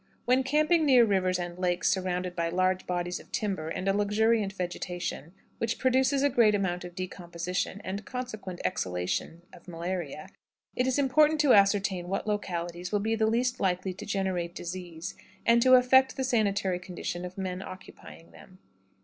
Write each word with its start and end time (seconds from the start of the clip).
When 0.25 0.41
camping 0.41 0.83
near 0.83 1.05
rivers 1.05 1.37
and 1.37 1.59
lakes 1.59 1.87
surrounded 1.87 2.35
by 2.35 2.49
large 2.49 2.87
bodies 2.87 3.19
of 3.19 3.31
timber 3.31 3.69
and 3.69 3.87
a 3.87 3.93
luxuriant 3.93 4.51
vegetation, 4.51 5.31
which 5.59 5.77
produces 5.77 6.23
a 6.23 6.29
great 6.31 6.55
amount 6.55 6.83
of 6.83 6.95
decomposition 6.95 7.79
and 7.83 8.03
consequent 8.03 8.61
exhalations 8.65 9.43
of 9.53 9.67
malaria, 9.67 10.29
it 10.75 10.87
is 10.87 10.97
important 10.97 11.39
to 11.41 11.53
ascertain 11.53 12.07
what 12.07 12.25
localities 12.25 12.91
will 12.91 12.97
be 12.99 13.13
the 13.13 13.27
least 13.27 13.59
likely 13.59 13.93
to 13.93 14.05
generate 14.07 14.55
disease, 14.55 15.13
and 15.45 15.61
to 15.61 15.75
affect 15.75 16.17
the 16.17 16.23
sanitary 16.23 16.79
condition 16.79 17.23
of 17.23 17.37
men 17.37 17.61
occupying 17.61 18.31
them. 18.31 18.57